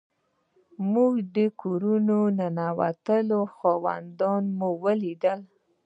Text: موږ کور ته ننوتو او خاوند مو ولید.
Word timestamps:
موږ 0.91 1.13
کور 1.61 1.83
ته 2.37 2.45
ننوتو 2.55 3.35
او 3.37 3.43
خاوند 3.55 4.21
مو 4.57 4.69
ولید. 4.83 5.23